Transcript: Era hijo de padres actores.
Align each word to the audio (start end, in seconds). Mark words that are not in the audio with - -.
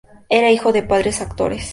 Era 0.29 0.49
hijo 0.49 0.71
de 0.71 0.81
padres 0.81 1.21
actores. 1.21 1.69